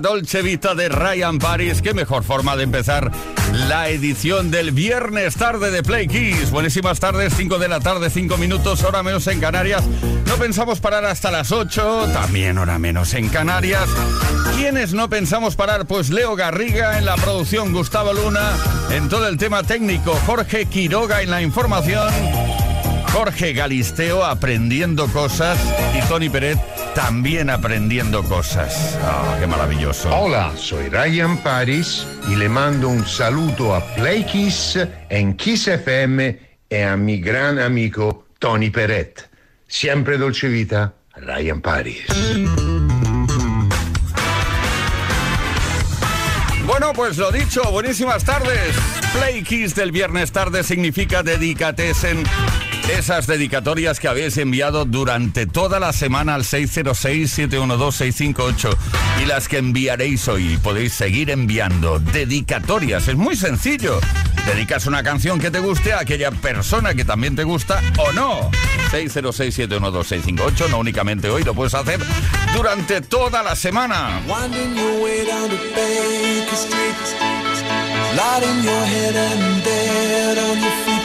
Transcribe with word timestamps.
Dolce 0.00 0.42
Vita 0.42 0.74
de 0.74 0.88
Ryan 0.88 1.38
Paris. 1.38 1.82
Qué 1.82 1.94
mejor 1.94 2.24
forma 2.24 2.56
de 2.56 2.64
empezar 2.64 3.10
la 3.52 3.88
edición 3.88 4.50
del 4.50 4.72
viernes 4.72 5.36
tarde 5.36 5.70
de 5.70 5.82
Play 5.82 6.08
Kiss. 6.08 6.50
Buenísimas 6.50 7.00
tardes, 7.00 7.32
5 7.36 7.58
de 7.58 7.68
la 7.68 7.80
tarde, 7.80 8.10
5 8.10 8.36
minutos, 8.36 8.82
hora 8.82 9.02
menos 9.02 9.26
en 9.26 9.40
Canarias. 9.40 9.84
No 10.26 10.36
pensamos 10.36 10.80
parar 10.80 11.04
hasta 11.04 11.30
las 11.30 11.52
8, 11.52 12.10
también 12.12 12.58
hora 12.58 12.78
menos 12.78 13.14
en 13.14 13.28
Canarias. 13.28 13.88
¿Quiénes 14.56 14.92
no 14.92 15.08
pensamos 15.08 15.56
parar? 15.56 15.86
Pues 15.86 16.10
Leo 16.10 16.36
Garriga 16.36 16.98
en 16.98 17.04
la 17.04 17.16
producción, 17.16 17.72
Gustavo 17.72 18.12
Luna 18.12 18.52
en 18.90 19.08
todo 19.08 19.26
el 19.28 19.38
tema 19.38 19.62
técnico, 19.62 20.18
Jorge 20.26 20.66
Quiroga 20.66 21.22
en 21.22 21.30
la 21.30 21.42
información. 21.42 22.65
Jorge 23.16 23.54
Galisteo 23.54 24.26
aprendiendo 24.26 25.06
cosas 25.08 25.58
y 25.94 26.06
Tony 26.06 26.28
Peret 26.28 26.58
también 26.94 27.48
aprendiendo 27.48 28.22
cosas. 28.22 28.98
Ah, 29.00 29.38
qué 29.40 29.46
maravilloso. 29.46 30.14
Hola, 30.14 30.52
soy 30.54 30.90
Ryan 30.90 31.38
Paris 31.38 32.06
y 32.28 32.36
le 32.36 32.50
mando 32.50 32.90
un 32.90 33.06
saludo 33.06 33.74
a 33.74 33.80
Play 33.94 34.22
Kiss 34.24 34.78
en 35.08 35.34
Kiss 35.34 35.66
FM 35.66 36.38
y 36.68 36.76
a 36.76 36.94
mi 36.98 37.18
gran 37.18 37.58
amigo 37.58 38.26
Tony 38.38 38.68
Peret. 38.68 39.30
Siempre 39.66 40.18
dolce 40.18 40.48
vita, 40.48 40.92
Ryan 41.14 41.62
Paris. 41.62 42.04
Bueno, 46.66 46.92
pues 46.94 47.16
lo 47.16 47.32
dicho, 47.32 47.62
buenísimas 47.70 48.24
tardes. 48.24 48.76
Play 49.14 49.42
Kiss 49.42 49.74
del 49.74 49.90
viernes 49.90 50.32
tarde 50.32 50.62
significa 50.62 51.22
en 52.04 52.22
esas 52.88 53.26
dedicatorias 53.26 53.98
que 53.98 54.06
habéis 54.08 54.36
enviado 54.38 54.84
durante 54.84 55.46
toda 55.46 55.80
la 55.80 55.92
semana 55.92 56.34
al 56.34 56.44
606-712-658 56.44 58.76
y 59.22 59.26
las 59.26 59.48
que 59.48 59.58
enviaréis 59.58 60.28
hoy. 60.28 60.56
Podéis 60.58 60.92
seguir 60.92 61.30
enviando 61.30 61.98
dedicatorias. 61.98 63.08
Es 63.08 63.16
muy 63.16 63.34
sencillo. 63.36 63.98
Dedicas 64.46 64.86
una 64.86 65.02
canción 65.02 65.40
que 65.40 65.50
te 65.50 65.58
guste 65.58 65.92
a 65.92 65.98
aquella 66.00 66.30
persona 66.30 66.94
que 66.94 67.04
también 67.04 67.34
te 67.34 67.42
gusta 67.44 67.82
o 67.98 68.12
no. 68.12 68.50
606-712-658. 68.92 70.70
No 70.70 70.78
únicamente 70.78 71.28
hoy, 71.28 71.42
lo 71.42 71.54
puedes 71.54 71.74
hacer 71.74 71.98
durante 72.54 73.00
toda 73.00 73.42
la 73.42 73.56
semana. 73.56 74.20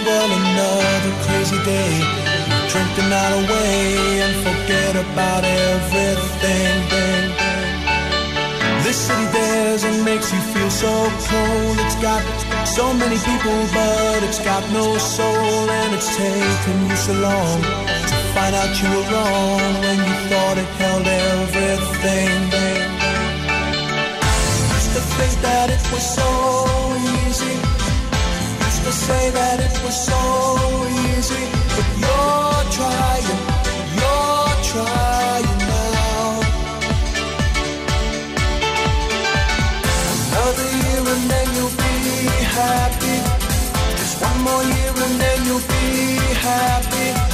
Well, 0.05 0.31
another 0.31 1.13
crazy 1.25 1.59
day. 1.63 1.93
Drink 2.69 2.89
the 2.95 3.05
night 3.07 3.33
away 3.41 4.21
and 4.25 4.33
forget 4.45 4.95
about 4.95 5.43
everything. 5.43 6.77
This 8.83 8.97
city 9.07 9.31
dares 9.31 9.83
and 9.83 10.03
makes 10.03 10.33
you 10.33 10.39
feel 10.53 10.69
so 10.69 10.91
cold. 11.29 11.77
It's 11.85 11.95
got 12.01 12.23
so 12.65 12.93
many 12.93 13.17
people, 13.29 13.59
but 13.73 14.23
it's 14.23 14.39
got 14.39 14.63
no 14.73 14.97
soul. 14.97 15.69
And 15.69 15.93
it's 15.93 16.09
taken 16.17 16.89
you 16.89 16.95
so 16.95 17.13
long 17.13 17.61
to 17.61 18.15
find 18.33 18.55
out 18.55 18.71
you 18.81 18.89
were 18.89 19.07
wrong 19.13 19.73
when 19.85 19.97
you 19.97 20.15
thought 20.29 20.57
it 20.57 20.69
held 20.81 21.05
everything. 21.05 22.41
Used 24.75 24.93
to 24.97 25.01
think 25.17 25.41
that 25.41 25.69
it 25.69 25.83
was 25.93 26.03
so 26.15 26.40
say 28.91 29.29
that 29.31 29.59
it 29.59 29.75
was 29.85 29.97
so 30.05 30.21
easy. 31.15 31.45
But 31.75 31.87
you're 32.03 32.63
trying, 32.77 33.39
you're 33.99 34.55
trying 34.71 35.59
now. 35.71 36.27
Another 40.27 40.69
year 40.83 41.03
and 41.13 41.25
then 41.31 41.47
you'll 41.55 41.77
be 41.85 41.95
happy. 42.59 43.17
Just 43.99 44.21
one 44.21 44.39
more 44.47 44.63
year 44.75 44.93
and 45.05 45.15
then 45.23 45.39
you'll 45.45 45.67
be 45.67 46.17
happy. 46.47 47.30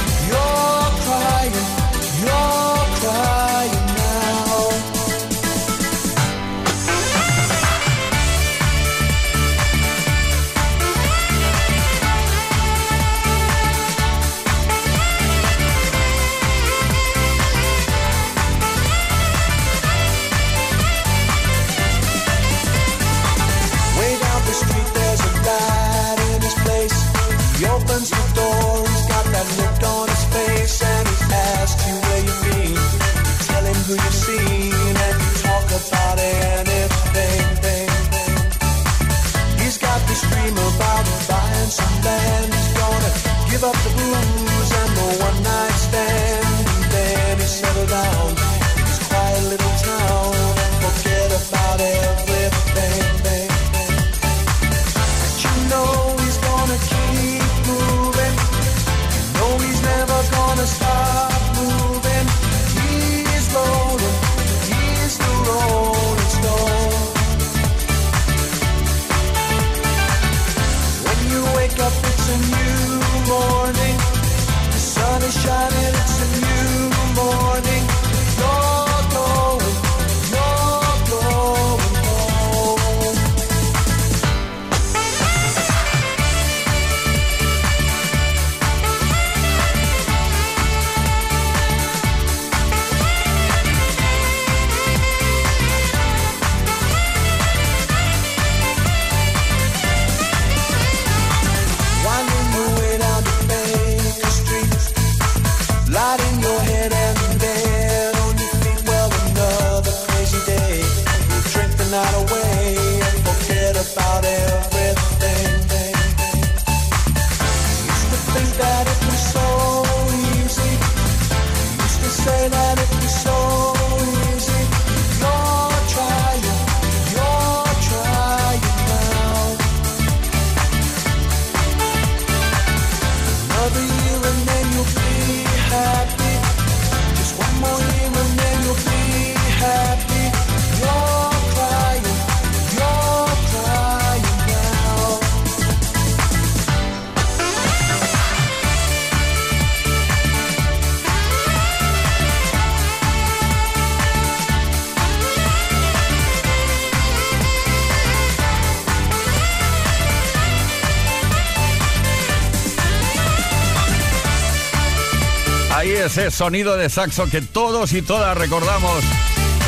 Ese 166.08 166.30
sonido 166.30 166.78
de 166.78 166.88
saxo 166.88 167.28
que 167.28 167.42
todos 167.42 167.92
y 167.92 168.00
todas 168.00 168.34
recordamos 168.34 169.04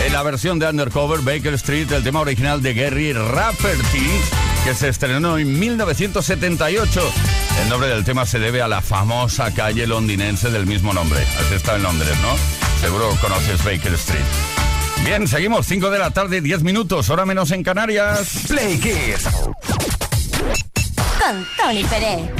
en 0.06 0.10
la 0.14 0.22
versión 0.22 0.58
de 0.58 0.66
Undercover 0.66 1.20
Baker 1.20 1.52
Street, 1.52 1.92
el 1.92 2.02
tema 2.02 2.20
original 2.20 2.62
de 2.62 2.72
Gary 2.72 3.12
Rafferty, 3.12 4.08
que 4.64 4.74
se 4.74 4.88
estrenó 4.88 5.36
en 5.36 5.58
1978. 5.58 7.12
El 7.62 7.68
nombre 7.68 7.90
del 7.90 8.06
tema 8.06 8.24
se 8.24 8.38
debe 8.38 8.62
a 8.62 8.68
la 8.68 8.80
famosa 8.80 9.52
calle 9.52 9.86
londinense 9.86 10.50
del 10.50 10.64
mismo 10.64 10.94
nombre. 10.94 11.20
Así 11.38 11.56
está 11.56 11.76
en 11.76 11.82
Londres, 11.82 12.16
¿no? 12.22 12.34
Seguro 12.80 13.10
conoces 13.20 13.62
Baker 13.62 13.92
Street. 13.92 14.24
Bien, 15.04 15.28
seguimos, 15.28 15.66
5 15.66 15.90
de 15.90 15.98
la 15.98 16.10
tarde, 16.10 16.40
10 16.40 16.62
minutos, 16.62 17.10
hora 17.10 17.26
menos 17.26 17.50
en 17.50 17.62
Canarias. 17.62 18.44
Play 18.48 18.78
Kiss. 18.78 19.28
Con 21.18 21.46
Tony 21.58 21.84
Pérez. 21.84 22.39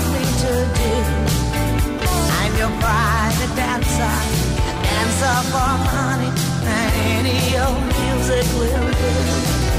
I'm 2.39 2.53
your 2.57 2.71
private 2.81 3.55
dancer, 3.55 4.15
a 4.67 4.73
dancer 4.83 5.37
for 5.51 5.73
money. 5.87 6.29
and 6.65 7.25
Any 7.25 7.57
old 7.57 7.83
music 7.87 8.45
will 8.59 8.91
do. 8.91 9.70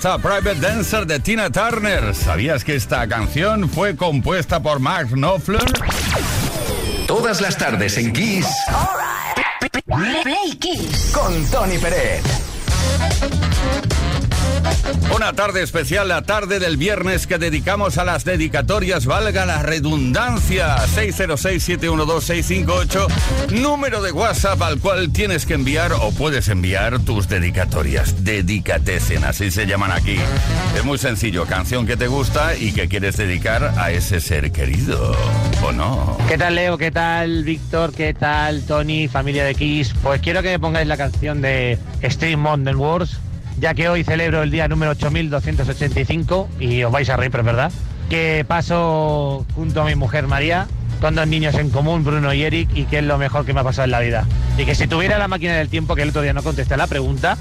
Está, 0.00 0.16
Private 0.16 0.54
Dancer 0.54 1.06
de 1.06 1.20
Tina 1.20 1.50
Turner. 1.50 2.14
¿Sabías 2.14 2.64
que 2.64 2.74
esta 2.74 3.06
canción 3.06 3.68
fue 3.68 3.96
compuesta 3.96 4.58
por 4.58 4.80
Mark 4.80 5.10
Knopfler? 5.10 5.60
Todas 7.06 7.42
las 7.42 7.58
tardes 7.58 7.98
en 7.98 8.10
Kiss 8.10 8.46
Play 10.22 10.56
Kiss. 10.58 11.12
con 11.12 11.44
Tony 11.50 11.76
Peret. 11.76 12.39
Una 15.14 15.32
tarde 15.32 15.62
especial, 15.62 16.08
la 16.08 16.22
tarde 16.22 16.58
del 16.58 16.76
viernes 16.76 17.26
que 17.26 17.38
dedicamos 17.38 17.96
a 17.98 18.04
las 18.04 18.24
dedicatorias, 18.24 19.06
valga 19.06 19.46
la 19.46 19.62
redundancia. 19.62 20.76
606-712-658, 20.78 23.06
número 23.50 24.02
de 24.02 24.10
WhatsApp 24.12 24.60
al 24.62 24.80
cual 24.80 25.12
tienes 25.12 25.46
que 25.46 25.54
enviar 25.54 25.92
o 25.92 26.10
puedes 26.12 26.48
enviar 26.48 26.98
tus 27.00 27.28
dedicatorias. 27.28 28.24
Dedicatesen, 28.24 29.24
así 29.24 29.50
se 29.50 29.66
llaman 29.66 29.92
aquí. 29.92 30.16
Es 30.76 30.84
muy 30.84 30.98
sencillo, 30.98 31.46
canción 31.46 31.86
que 31.86 31.96
te 31.96 32.06
gusta 32.06 32.54
y 32.56 32.72
que 32.72 32.88
quieres 32.88 33.16
dedicar 33.16 33.74
a 33.76 33.90
ese 33.90 34.20
ser 34.20 34.52
querido, 34.52 35.16
¿o 35.62 35.72
no? 35.72 36.18
¿Qué 36.28 36.38
tal 36.38 36.54
Leo? 36.54 36.78
¿Qué 36.78 36.90
tal 36.90 37.44
Víctor? 37.44 37.92
¿Qué 37.92 38.14
tal 38.14 38.62
Tony? 38.62 39.08
Familia 39.08 39.44
de 39.44 39.54
Kiss. 39.54 39.94
Pues 40.02 40.20
quiero 40.20 40.42
que 40.42 40.50
me 40.50 40.58
pongáis 40.58 40.88
la 40.88 40.96
canción 40.96 41.42
de 41.42 41.78
Stream 42.02 42.40
Mountain 42.40 42.76
Wars, 42.76 43.18
ya 43.58 43.74
que 43.74 43.88
hoy 43.88 44.04
celebro 44.04 44.42
el 44.42 44.50
día 44.50 44.68
número 44.68 44.92
8285 44.92 46.48
y 46.60 46.82
os 46.82 46.92
vais 46.92 47.08
a 47.08 47.16
reír, 47.16 47.30
pero 47.30 47.42
es 47.42 47.46
verdad. 47.46 47.72
Que 48.08 48.44
paso 48.46 49.46
junto 49.54 49.82
a 49.82 49.84
mi 49.84 49.94
mujer 49.94 50.26
María, 50.26 50.66
con 51.00 51.14
dos 51.14 51.26
niños 51.26 51.54
en 51.54 51.70
común, 51.70 52.04
Bruno 52.04 52.32
y 52.34 52.42
Eric, 52.42 52.68
y 52.74 52.84
que 52.84 52.98
es 52.98 53.04
lo 53.04 53.18
mejor 53.18 53.46
que 53.46 53.54
me 53.54 53.60
ha 53.60 53.64
pasado 53.64 53.84
en 53.84 53.90
la 53.92 54.00
vida. 54.00 54.26
Y 54.58 54.64
que 54.64 54.74
si 54.74 54.86
tuviera 54.86 55.18
la 55.18 55.28
máquina 55.28 55.54
del 55.54 55.68
tiempo, 55.68 55.94
que 55.94 56.02
el 56.02 56.10
otro 56.10 56.22
día 56.22 56.32
no 56.32 56.42
contesté 56.42 56.76
la 56.76 56.86
pregunta, 56.86 57.38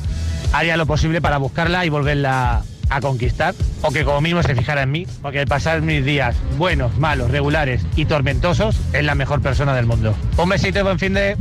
haría 0.53 0.77
lo 0.77 0.85
posible 0.85 1.21
para 1.21 1.37
buscarla 1.37 1.85
y 1.85 1.89
volverla 1.89 2.63
a 2.89 3.01
conquistar, 3.01 3.53
o 3.81 3.91
que 3.91 4.03
como 4.03 4.21
mismo 4.21 4.41
se 4.41 4.55
fijara 4.55 4.81
en 4.81 4.91
mí, 4.91 5.07
porque 5.21 5.39
al 5.39 5.47
pasar 5.47 5.81
mis 5.81 6.03
días 6.03 6.35
buenos, 6.57 6.97
malos, 6.97 7.29
regulares 7.29 7.85
y 7.95 8.05
tormentosos, 8.05 8.79
es 8.93 9.03
la 9.03 9.15
mejor 9.15 9.41
persona 9.41 9.75
del 9.75 9.85
mundo. 9.85 10.15
Un 10.37 10.49
besito 10.49 10.79
y 10.79 10.83
buen 10.83 10.97
fin 10.97 11.13
de... 11.13 11.37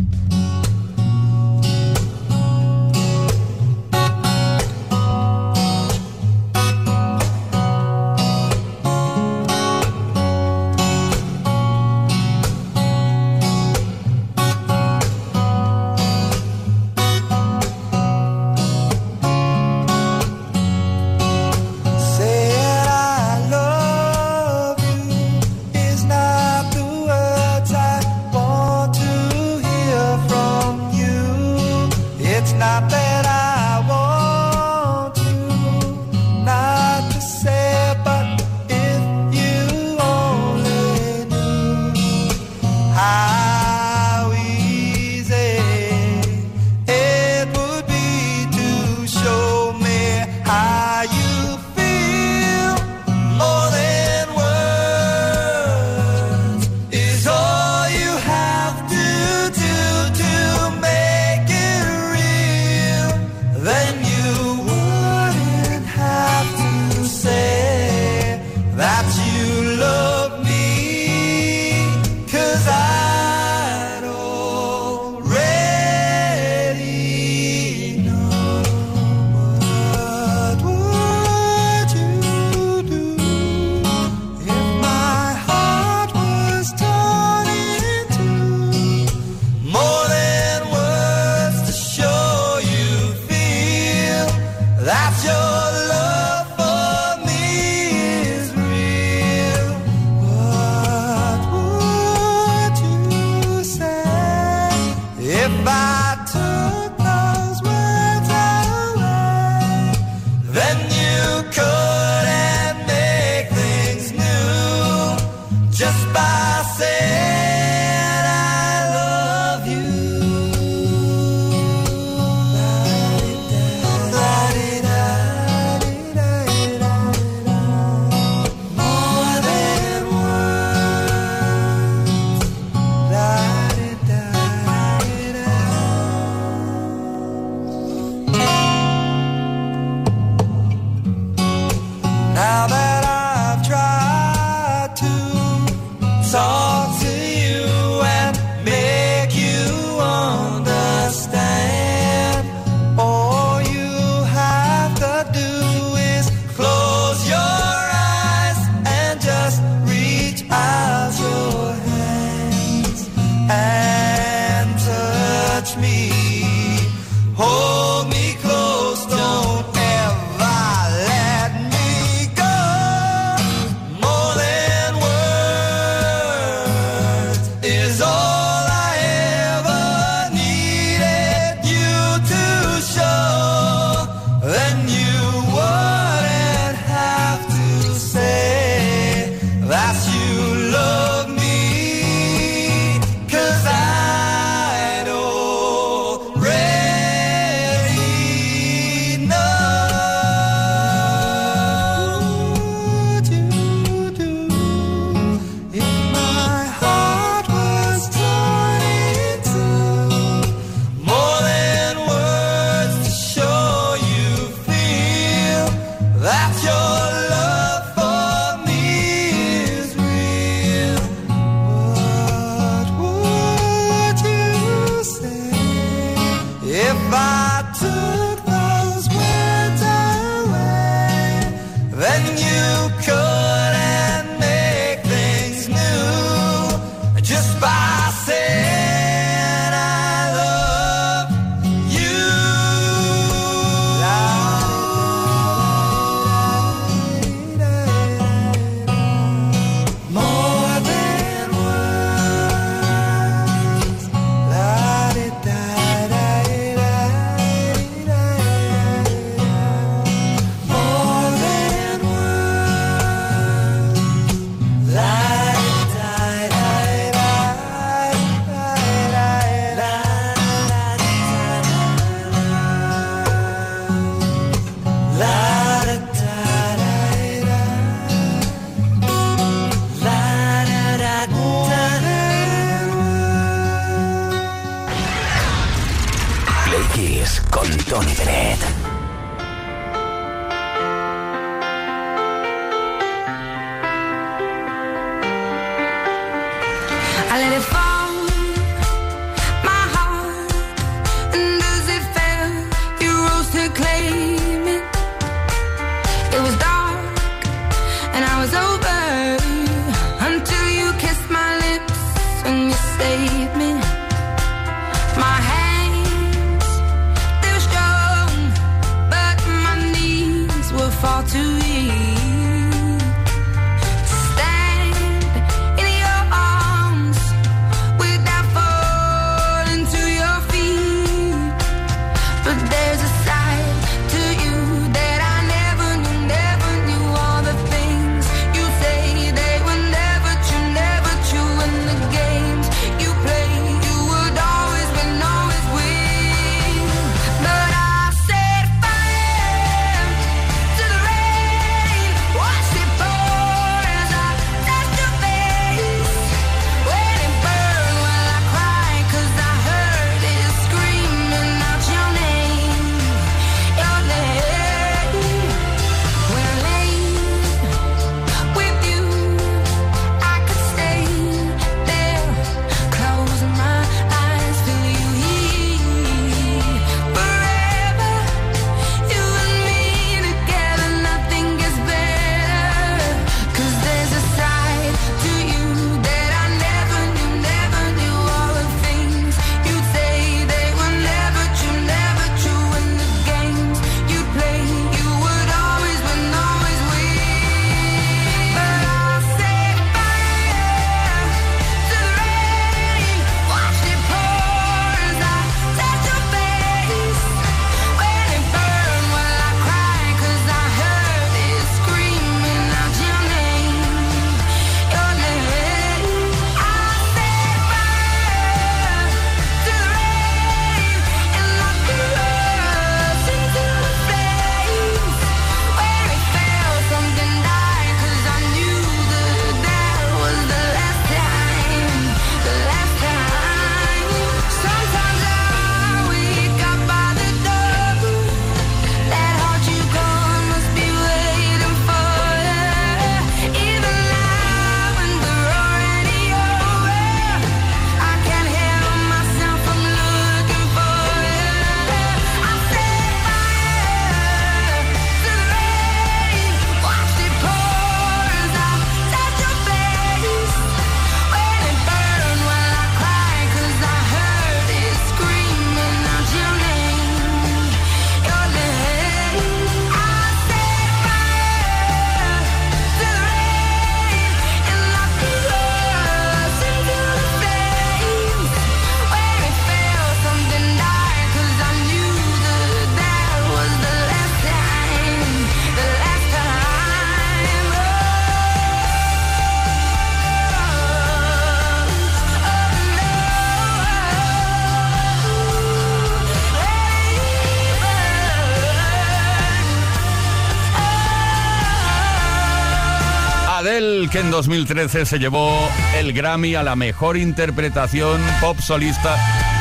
2013 504.39 505.05
se 505.05 505.19
llevó 505.19 505.69
el 505.97 506.13
Grammy 506.13 506.55
a 506.55 506.63
la 506.63 506.77
mejor 506.77 507.17
interpretación 507.17 508.25
pop 508.41 508.57
solista 508.61 509.17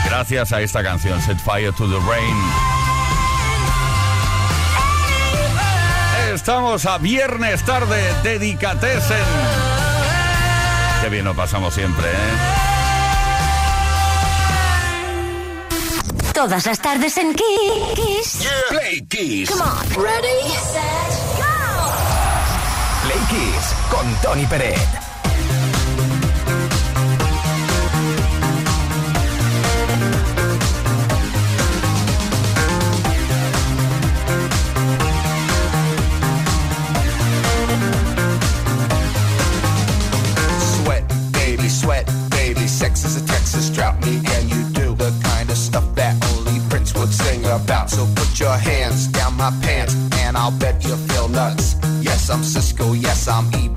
gracias 0.06 0.52
a 0.52 0.62
esta 0.62 0.84
canción, 0.84 1.20
Set 1.20 1.40
Fire 1.40 1.74
to 1.74 1.88
the 1.88 1.98
Rain. 2.08 2.36
Estamos 6.32 6.86
a 6.86 7.00
viernes 7.00 7.66
tarde, 7.66 8.04
dedicatesen. 8.22 9.18
Qué 11.02 11.10
bien 11.10 11.26
nos 11.26 11.36
pasamos 11.36 11.74
siempre, 11.74 12.08
¿eh? 12.08 12.38
Todas 16.36 16.68
las 16.68 16.80
tardes 16.80 17.18
en 17.18 17.34
Kiss. 17.34 18.48
Play 18.70 19.02
Kiss. 19.08 19.50
Come 19.50 19.64
on. 19.64 20.04
Ready, 20.04 20.54
con 23.98 24.06
Tony 24.22 24.46
Peret. 24.46 24.78
Sweat, 40.60 41.04
baby, 41.32 41.68
sweat, 41.68 42.06
baby. 42.30 42.68
Sex 42.68 43.04
is 43.04 43.16
a 43.18 43.26
Texas 43.26 43.70
drought. 43.72 44.00
Me 44.06 44.22
and 44.36 44.50
you 44.50 44.64
do 44.74 44.94
the 44.94 45.12
kind 45.24 45.50
of 45.50 45.58
stuff 45.58 45.84
that 45.96 46.16
only 46.36 46.60
Prince 46.70 46.94
would 46.94 47.12
sing 47.12 47.44
about. 47.46 47.90
So 47.90 48.06
put 48.16 48.40
your 48.40 48.56
hands 48.56 49.08
down 49.08 49.36
my 49.36 49.52
pants, 49.62 49.96
and 50.22 50.38
I'll 50.38 50.52
bet 50.52 50.84
you 50.84 50.96
feel 51.10 51.30
nuts. 51.30 51.76
Yes, 52.02 52.30
I'm 52.30 52.44
Cisco. 52.44 52.94
Yes, 52.94 53.28
I'm 53.28 53.48
Ebert, 53.54 53.77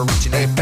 never 0.00 0.12
reaching 0.12 0.34
apex. 0.34 0.59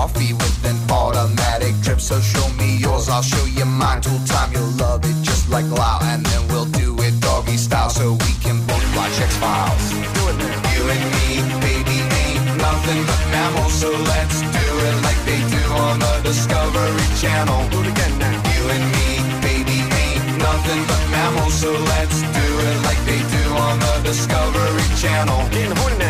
Coffee 0.00 0.32
with 0.32 0.64
an 0.64 0.78
automatic 0.90 1.74
drip. 1.82 2.00
So 2.00 2.18
show 2.20 2.48
me 2.56 2.78
yours, 2.78 3.10
I'll 3.10 3.20
show 3.20 3.44
you 3.44 3.66
mine. 3.66 4.00
Tool 4.00 4.18
time, 4.24 4.50
you'll 4.50 4.74
love 4.80 5.04
it 5.04 5.14
just 5.20 5.50
like 5.50 5.66
Lao, 5.66 5.98
and 6.00 6.24
then 6.24 6.48
we'll 6.48 6.70
do 6.80 6.96
it 7.04 7.20
doggy 7.20 7.58
style 7.58 7.90
so 7.90 8.12
we 8.12 8.32
can 8.40 8.56
both 8.64 8.86
watch 8.96 9.20
X 9.20 9.36
Files. 9.36 9.92
You 10.72 10.84
and 10.94 11.04
me, 11.14 11.28
baby, 11.60 11.98
ain't 12.24 12.46
nothing 12.56 13.04
but 13.04 13.22
mammals, 13.28 13.74
so 13.74 13.90
let's 14.12 14.40
do 14.40 14.66
it 14.88 14.96
like 15.04 15.20
they 15.28 15.40
do 15.52 15.62
on 15.84 15.98
the 15.98 16.14
Discovery 16.24 17.08
Channel. 17.20 17.60
Do 17.68 17.82
it 17.84 17.92
again 17.92 18.14
now. 18.24 18.40
You 18.56 18.62
and 18.72 18.86
me, 18.96 19.08
baby, 19.44 19.78
ain't 19.84 20.24
nothing 20.40 20.80
but 20.88 21.02
mammals, 21.12 21.52
so 21.60 21.72
let's 21.92 22.18
do 22.24 22.46
it 22.68 22.76
like 22.88 23.00
they 23.04 23.20
do 23.36 23.44
on 23.52 23.76
the 23.78 23.94
Discovery 24.08 24.88
Channel. 24.96 25.40
Getting 25.52 25.76
horny 25.76 25.98
now. 25.98 26.09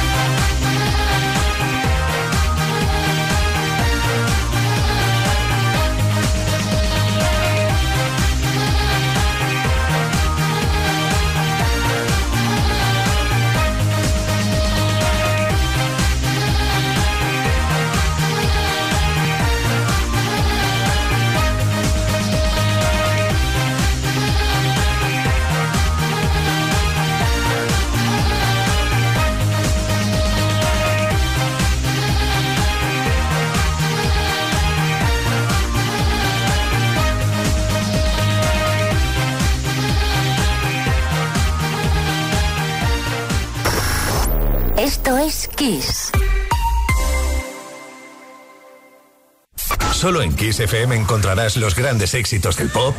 Solo 50.01 50.23
en 50.23 50.35
Kiss 50.35 50.59
FM 50.59 50.95
encontrarás 50.95 51.57
los 51.57 51.75
grandes 51.75 52.15
éxitos 52.15 52.57
del 52.57 52.69
pop, 52.69 52.95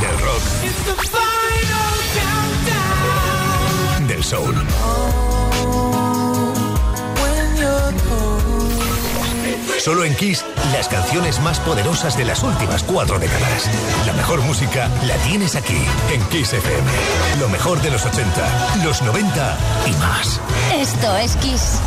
del 0.00 0.18
rock, 0.18 0.42
del 4.08 4.24
soul. 4.24 4.54
Solo 9.78 10.04
en 10.04 10.14
Kiss, 10.16 10.42
las 10.72 10.88
canciones 10.88 11.38
más 11.40 11.60
poderosas 11.60 12.16
de 12.16 12.24
las 12.24 12.42
últimas 12.42 12.82
cuatro 12.82 13.18
décadas. 13.18 13.70
La 14.06 14.14
mejor 14.14 14.40
música 14.40 14.88
la 15.06 15.16
tienes 15.18 15.54
aquí, 15.54 15.84
en 16.10 16.22
Kiss 16.30 16.54
FM. 16.54 16.90
Lo 17.40 17.50
mejor 17.50 17.82
de 17.82 17.90
los 17.90 18.06
80, 18.06 18.82
los 18.82 19.02
90 19.02 19.58
y 19.86 19.92
más. 19.96 20.40
Esto 20.80 21.14
es 21.18 21.36
Kiss. 21.36 21.78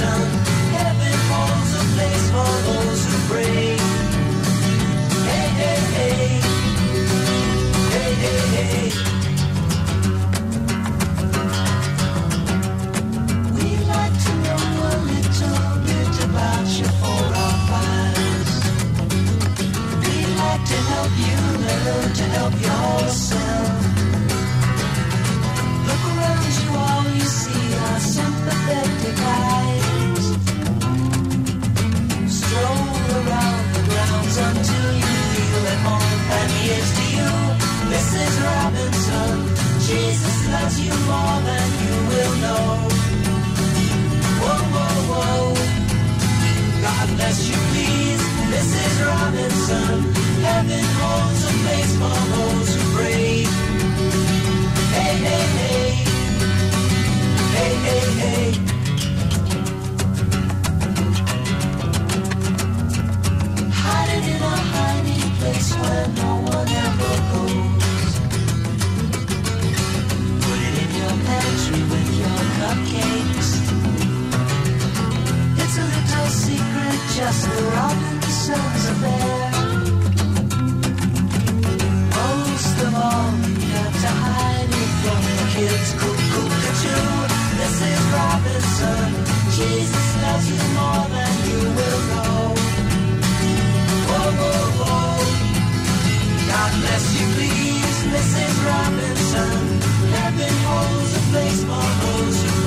sun. 0.00 0.49
Please, 97.34 97.98
Mrs. 98.14 98.54
Robinson. 98.66 99.80
Heaven 100.16 100.54
holds 100.68 101.12
a 101.16 101.22
place 101.30 101.60
for 101.68 101.88
those 102.02 102.38
who 102.44 102.59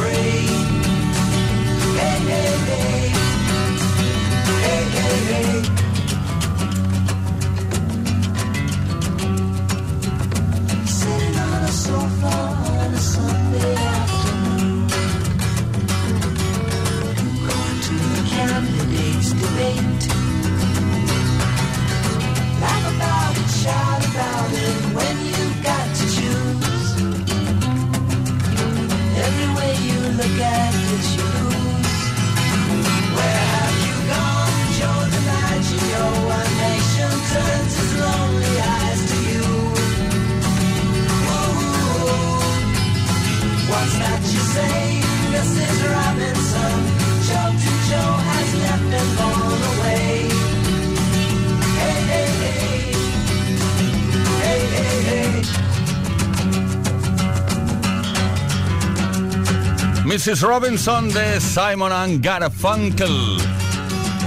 when 24.94 25.16
you've 25.26 25.64
got 25.64 25.88
to 25.96 26.06
choose. 26.16 26.86
Every 29.26 29.50
way 29.58 29.72
you 29.88 30.00
look 30.20 30.38
at 30.40 30.74
it, 30.92 31.06
you 31.18 31.26
lose. 31.34 32.04
Where 33.16 33.44
have 33.54 33.78
you 33.88 33.96
gone, 34.14 34.60
turns 37.34 37.76
lonely 38.02 38.56
eyes 38.78 39.02
to 39.12 39.18
you. 39.32 39.48
Ooh, 41.34 41.74
what's 43.72 43.96
that 43.98 44.22
you 44.34 44.42
say, 44.56 44.83
Mrs. 60.14 60.42
Robinson 60.42 61.12
de 61.12 61.42
Simon 61.42 61.92
and 61.92 62.24
Garfunkel. 62.24 63.10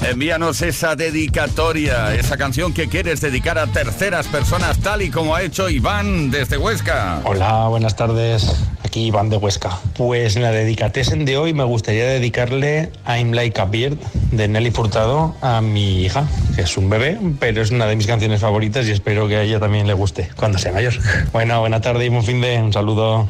Envíanos 0.03 0.61
esa 0.61 0.95
dedicatoria, 0.95 2.15
esa 2.15 2.37
canción 2.37 2.75
que 2.75 2.91
quieres 2.91 3.23
dedicar 3.23 3.59
a 3.59 3.69
terceras 3.69 4.27
personas, 4.27 4.79
tal 4.81 5.01
y 5.01 5.11
como 5.11 5.35
ha 5.35 5.41
hecho 5.41 5.71
Iván 5.71 6.31
desde 6.31 6.59
Huesca. 6.59 7.23
Hola, 7.25 7.69
buenas 7.69 7.97
tardes. 7.97 8.55
Aquí 8.93 9.07
Iván 9.07 9.31
de 9.31 9.39
Huesca. 9.39 9.79
Pues 9.97 10.37
en 10.37 10.43
la 10.43 10.51
dedicatesen 10.51 11.25
de 11.25 11.39
hoy 11.39 11.55
me 11.55 11.65
gustaría 11.65 12.05
dedicarle 12.05 12.91
I'm 13.09 13.33
Like 13.33 13.59
a 13.59 13.65
Bird 13.65 13.97
de 14.33 14.49
Nelly 14.49 14.71
Furtado 14.71 15.35
a 15.41 15.63
mi 15.63 16.03
hija, 16.03 16.27
que 16.55 16.61
es 16.61 16.77
un 16.77 16.91
bebé, 16.91 17.19
pero 17.41 17.63
es 17.63 17.71
una 17.71 17.87
de 17.87 17.97
mis 17.97 18.07
canciones 18.07 18.43
favoritas 18.43 18.87
y 18.87 18.91
espero 18.91 19.29
que 19.29 19.37
a 19.37 19.43
ella 19.45 19.59
también 19.59 19.87
le 19.87 19.95
guste 19.95 20.29
cuando 20.37 20.59
sea 20.59 20.73
mayor. 20.73 20.93
Bueno, 21.33 21.59
buena 21.61 21.81
tarde 21.81 22.05
y 22.05 22.11
buen 22.11 22.23
fin 22.23 22.43
de 22.43 22.59
un 22.59 22.71
saludo. 22.75 23.27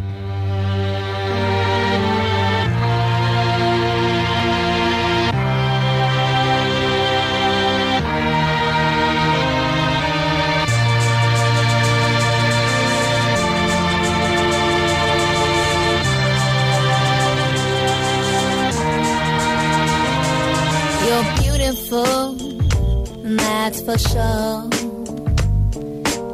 Sure. 24.10 24.68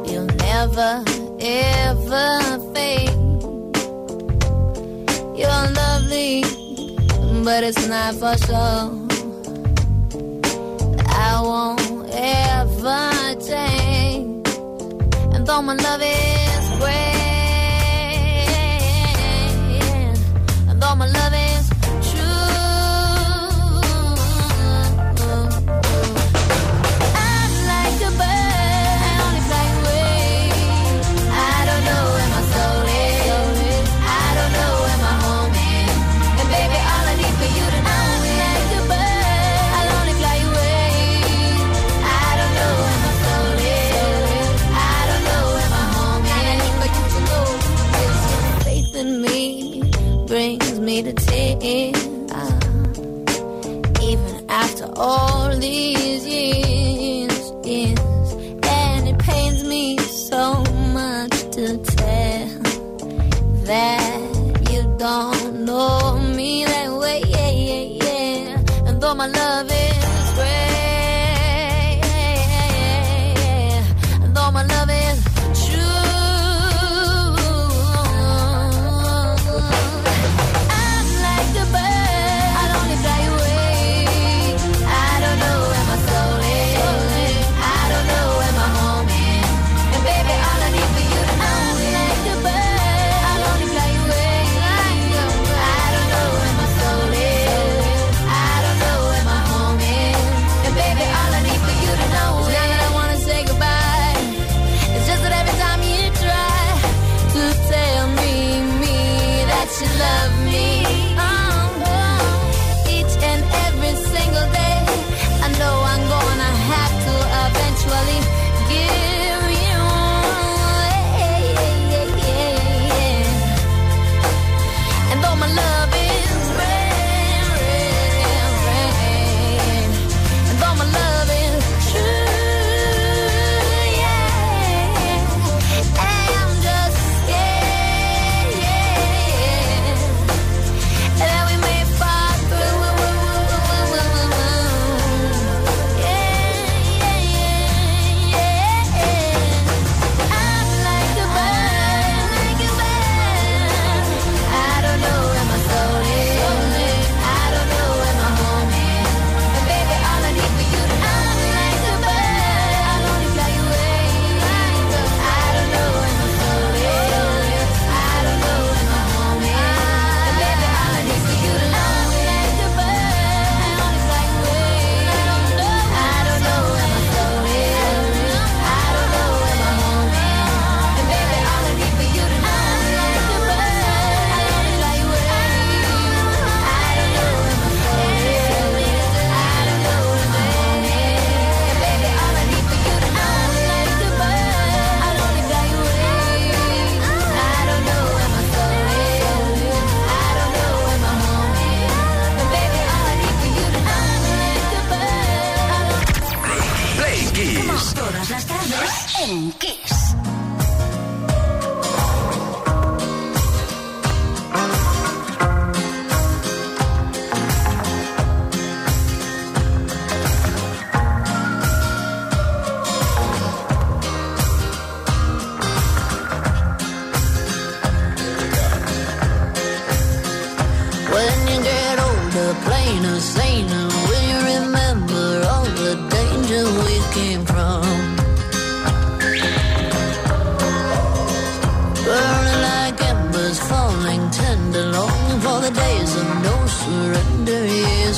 You'll 0.09 0.31
never, 0.47 1.03
ever 1.39 2.29
fade. 2.73 3.09
You're 5.39 5.65
lovely, 5.81 6.43
but 7.43 7.63
it's 7.63 7.87
not 7.87 8.15
for 8.15 8.35
sure. 8.45 8.85
I 11.07 11.41
won't 11.41 12.09
ever 12.11 13.35
change. 13.47 14.47
And 15.33 15.45
though 15.45 15.61
my 15.61 15.75
love 15.75 16.01
is 16.01 16.38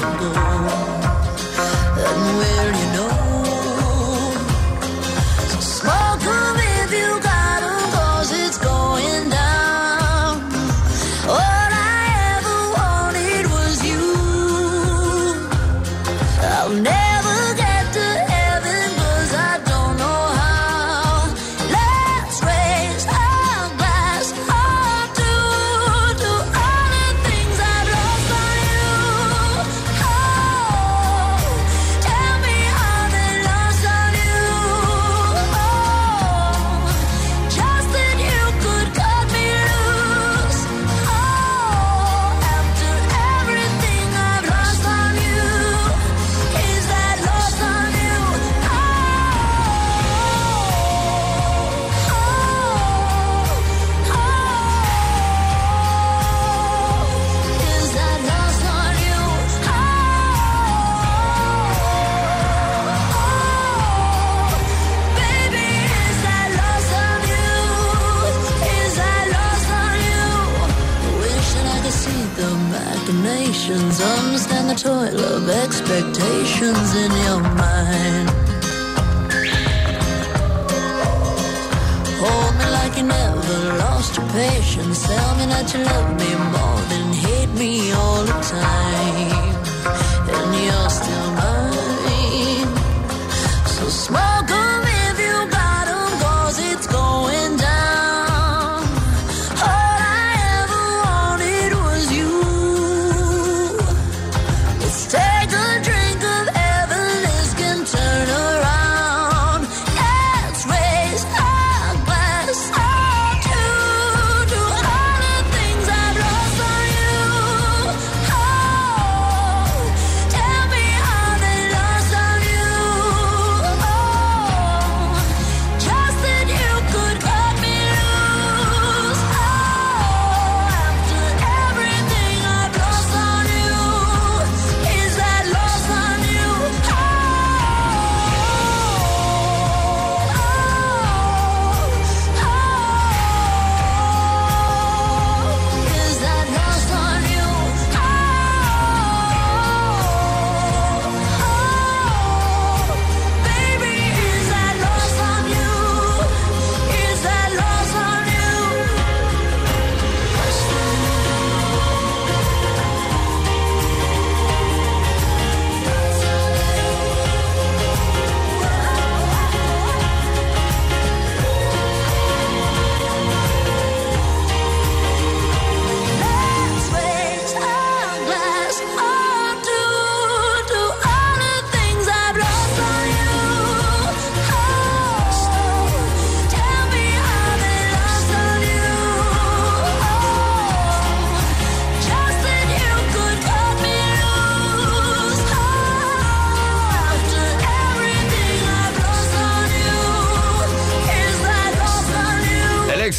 some 0.02 0.18
good. 0.18 0.51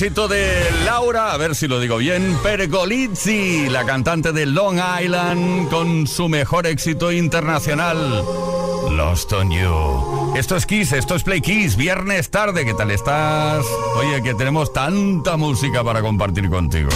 éxito 0.02 0.26
de 0.26 0.68
Laura, 0.84 1.32
a 1.32 1.36
ver 1.36 1.54
si 1.54 1.68
lo 1.68 1.78
digo 1.78 1.98
bien, 1.98 2.36
Pergolizzi, 2.42 3.68
la 3.68 3.84
cantante 3.84 4.32
de 4.32 4.46
Long 4.46 4.80
Island, 5.00 5.70
con 5.70 6.08
su 6.08 6.28
mejor 6.28 6.66
éxito 6.66 7.12
internacional, 7.12 8.24
Lost 8.90 9.32
on 9.32 9.52
You. 9.52 10.34
Esto 10.36 10.56
es 10.56 10.66
Kiss, 10.66 10.90
esto 10.90 11.14
es 11.14 11.22
Play 11.22 11.40
Kiss, 11.40 11.76
viernes 11.76 12.30
tarde, 12.30 12.64
¿qué 12.64 12.74
tal 12.74 12.90
estás? 12.90 13.64
Oye, 13.94 14.20
que 14.24 14.34
tenemos 14.34 14.72
tanta 14.72 15.36
música 15.36 15.84
para 15.84 16.02
compartir 16.02 16.50
contigo. 16.50 16.90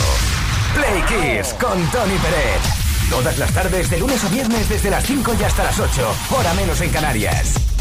Play 0.74 1.02
Kiss 1.02 1.54
con 1.54 1.78
Tony 1.92 2.18
Pérez. 2.18 3.08
Todas 3.08 3.38
las 3.38 3.52
tardes, 3.52 3.88
de 3.88 3.98
lunes 4.00 4.24
a 4.24 4.28
viernes, 4.30 4.68
desde 4.68 4.90
las 4.90 5.06
5 5.06 5.32
y 5.38 5.44
hasta 5.44 5.62
las 5.62 5.78
8, 5.78 6.14
hora 6.36 6.52
menos 6.54 6.80
en 6.80 6.90
Canarias. 6.90 7.75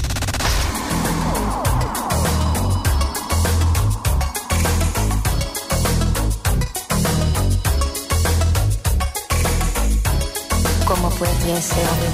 with 11.20 11.47
you 11.47 11.55
soon, 11.55 12.13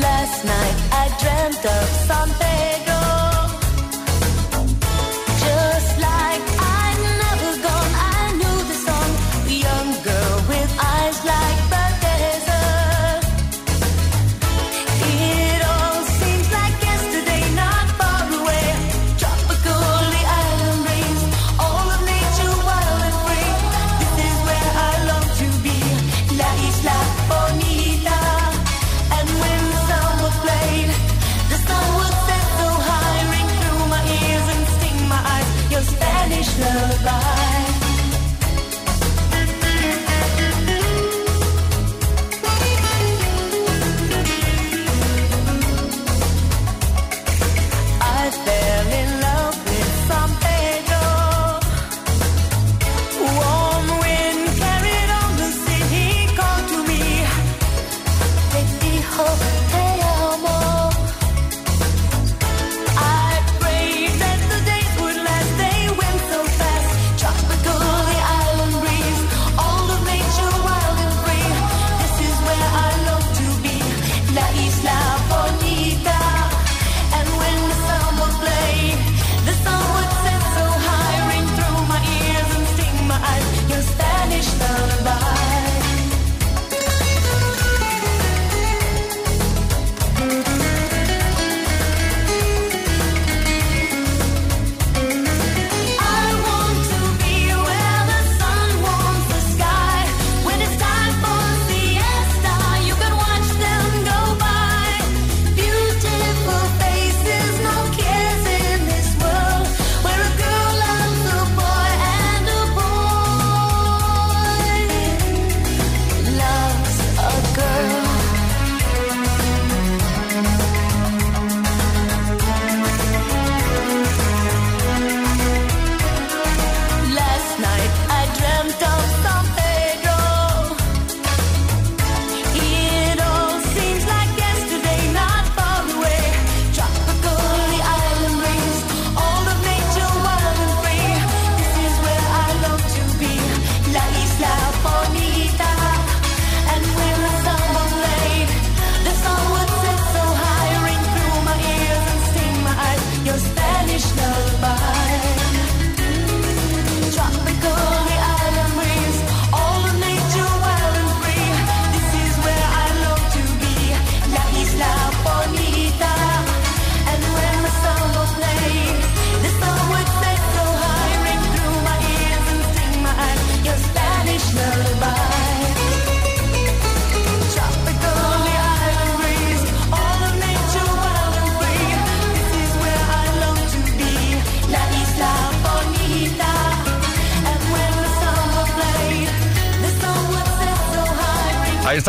Last 0.00 0.44
night 0.44 0.76
I 0.92 1.04
dreamt 1.20 1.64
of 1.66 1.88
something 2.06 2.51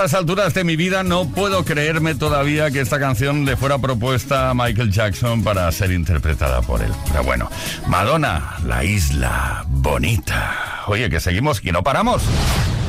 estas 0.04 0.20
alturas 0.20 0.54
de 0.54 0.66
mi 0.66 0.76
vida 0.76 1.02
no 1.04 1.30
puedo 1.30 1.64
creerme 1.64 2.14
todavía 2.14 2.70
que 2.72 2.82
esta 2.82 3.00
canción 3.00 3.46
le 3.46 3.56
fuera 3.56 3.78
propuesta 3.78 4.50
a 4.50 4.54
Michael 4.54 4.92
Jackson 4.92 5.46
para 5.46 5.72
ser 5.72 5.94
interpretada 5.94 6.62
por 6.62 6.82
él. 6.82 6.92
Pero 7.10 7.24
bueno, 7.24 7.50
Madonna, 7.88 8.58
la 8.66 8.84
isla 8.84 9.64
bonita. 9.66 10.84
Oye, 10.88 11.10
que 11.10 11.22
seguimos 11.22 11.62
y 11.64 11.72
no 11.72 11.84
paramos. 11.84 12.22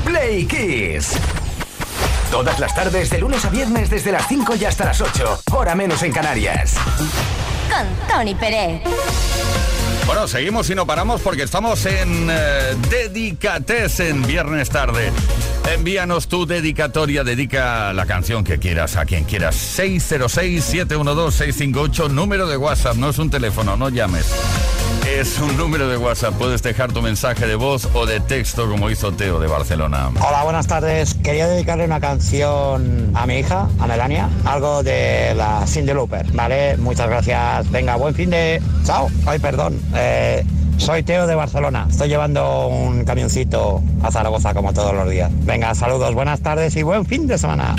Play 0.05 0.45
Kiss. 0.47 1.13
Todas 2.33 2.59
las 2.59 2.75
tardes, 2.75 3.11
de 3.11 3.21
lunes 3.21 3.45
a 3.45 3.51
viernes, 3.51 3.91
desde 3.91 4.11
las 4.11 4.27
5 4.27 4.57
y 4.57 4.65
hasta 4.65 4.87
las 4.87 5.01
8. 5.01 5.43
Hora 5.53 5.77
menos 5.77 6.03
en 6.03 6.11
Canarias. 6.11 6.75
Con 7.71 8.09
Tony 8.09 8.35
Pérez. 8.35 8.83
Bueno, 10.05 10.27
seguimos 10.27 10.69
y 10.69 10.75
no 10.75 10.85
paramos 10.85 11.21
porque 11.21 11.45
estamos 11.45 11.87
en 11.87 12.29
eh, 12.29 12.75
Dedicates 12.91 14.01
en 14.01 14.27
viernes 14.27 14.69
tarde. 14.69 15.13
Envíanos 15.73 16.29
tu 16.29 16.45
dedicatoria, 16.47 17.25
dedica 17.25 17.93
la 17.95 18.07
canción 18.07 18.45
que 18.45 18.59
quieras 18.59 18.97
a 18.97 19.07
quien 19.07 19.25
quieras. 19.25 19.57
606-712-658, 19.79 22.11
número 22.11 22.47
de 22.47 22.59
WhatsApp, 22.59 22.97
no 22.97 23.09
es 23.09 23.19
un 23.19 23.31
teléfono, 23.31 23.77
no 23.77 23.89
llames. 23.89 24.27
Es 25.09 25.39
un 25.39 25.57
número 25.57 25.89
de 25.89 25.97
WhatsApp, 25.97 26.35
puedes 26.35 26.63
dejar 26.63 26.93
tu 26.93 27.01
mensaje 27.01 27.47
de 27.47 27.55
voz 27.57 27.89
o 27.95 28.05
de 28.07 28.21
texto 28.21 28.69
como 28.69 28.91
hizo 28.91 29.13
Teo 29.13 29.39
de 29.39 29.47
Barcelona. 29.47 30.11
Hola, 30.21 30.43
buenas 30.45 30.67
tardes. 30.67 31.15
Quería 31.15 31.47
dedicarle 31.47 31.85
una 31.85 32.01
canción 32.01 33.11
a 33.15 33.27
mi 33.27 33.39
hija, 33.39 33.69
a 33.79 33.87
Melania, 33.87 34.29
algo 34.45 34.83
de 34.83 35.35
la 35.35 35.67
Cindy 35.67 35.93
Looper, 35.93 36.27
¿vale? 36.33 36.77
Muchas 36.79 37.09
gracias. 37.09 37.71
Venga, 37.71 37.97
buen 37.97 38.15
fin 38.15 38.31
de... 38.31 38.63
Chao. 38.85 39.11
Ay, 39.27 39.39
perdón. 39.39 39.79
Eh, 39.95 40.43
soy 40.79 41.03
Teo 41.03 41.27
de 41.27 41.35
Barcelona. 41.35 41.87
Estoy 41.91 42.09
llevando 42.09 42.69
un 42.69 43.05
camioncito 43.05 43.83
a 44.03 44.11
Zaragoza 44.11 44.55
como 44.55 44.73
todos 44.73 44.95
los 44.95 45.09
días. 45.11 45.31
Venga, 45.45 45.75
saludos, 45.75 46.15
buenas 46.15 46.41
tardes 46.41 46.77
y 46.77 46.83
buen 46.83 47.05
fin 47.07 47.27
de 47.27 47.39
semana. 47.39 47.77